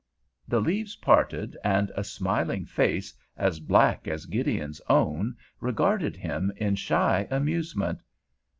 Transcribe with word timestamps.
The 0.47 0.59
leaves 0.59 0.95
parted, 0.95 1.55
and 1.63 1.91
a 1.95 2.03
smiling 2.03 2.65
face 2.65 3.13
as 3.37 3.59
black 3.59 4.07
as 4.07 4.25
Gideon's 4.25 4.81
own 4.89 5.35
regarded 5.59 6.15
him 6.15 6.51
in 6.57 6.73
shy 6.73 7.27
amusement. 7.29 8.01